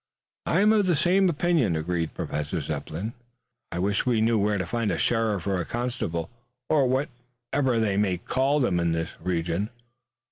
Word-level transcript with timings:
"I 0.47 0.61
am 0.61 0.73
of 0.73 0.87
the 0.87 0.95
same 0.95 1.29
opinion," 1.29 1.75
agreed 1.75 2.15
Professor 2.15 2.59
Zepplin. 2.59 3.13
"I 3.71 3.77
wish 3.77 4.03
we 4.03 4.19
knew 4.19 4.39
where 4.39 4.57
to 4.57 4.65
find 4.65 4.89
a 4.89 4.97
sheriff 4.97 5.45
or 5.45 5.61
a 5.61 5.65
constable, 5.65 6.31
or 6.69 6.87
whatever 6.87 7.79
they 7.79 7.97
may 7.97 8.17
call 8.17 8.59
them 8.59 8.79
in 8.79 8.93
this 8.93 9.11
region." 9.21 9.69